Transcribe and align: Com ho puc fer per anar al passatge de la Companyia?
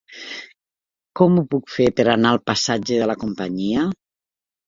Com 1.19 1.35
ho 1.35 1.43
puc 1.51 1.69
fer 1.73 1.85
per 1.99 2.07
anar 2.13 2.31
al 2.37 2.41
passatge 2.51 2.97
de 3.01 3.09
la 3.11 3.17
Companyia? 3.27 3.87